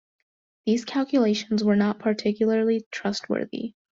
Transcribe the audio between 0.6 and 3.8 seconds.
These calculations were not particularly trustworthy.